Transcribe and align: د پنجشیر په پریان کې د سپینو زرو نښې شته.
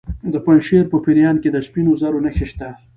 د 0.33 0.35
پنجشیر 0.45 0.83
په 0.91 0.97
پریان 1.05 1.35
کې 1.43 1.49
د 1.51 1.57
سپینو 1.67 1.91
زرو 2.01 2.23
نښې 2.25 2.45
شته. 2.51 2.69